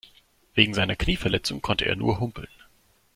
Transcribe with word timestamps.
Wegen 0.55 0.73
seiner 0.73 0.95
Knieverletzung 0.95 1.61
konnte 1.61 1.85
er 1.85 1.95
nur 1.95 2.19
humpeln. 2.19 2.47